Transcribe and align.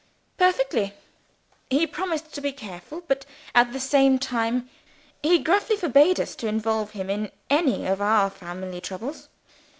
"Perfectly. 0.37 0.95
He 1.69 1.85
promised 1.85 2.33
to 2.33 2.41
be 2.41 2.51
careful. 2.51 3.03
But, 3.07 3.23
at 3.53 3.71
the 3.71 3.79
same 3.79 4.17
time, 4.17 4.67
he 5.21 5.37
gruffly 5.37 5.75
forbade 5.77 6.19
us 6.19 6.33
to 6.37 6.47
involve 6.47 6.93
him 6.93 7.07
in 7.07 7.29
any 7.51 7.77
more 7.77 7.91
of 7.93 8.01
our 8.01 8.31
family 8.31 8.81
troubles. 8.81 9.29